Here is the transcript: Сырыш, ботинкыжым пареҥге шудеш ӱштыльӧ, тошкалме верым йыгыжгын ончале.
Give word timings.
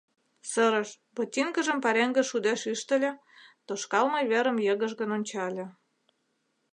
Сырыш, 0.51 0.89
ботинкыжым 1.15 1.79
пареҥге 1.85 2.23
шудеш 2.31 2.61
ӱштыльӧ, 2.73 3.11
тошкалме 3.67 4.21
верым 4.31 4.57
йыгыжгын 4.67 5.09
ончале. 5.17 5.65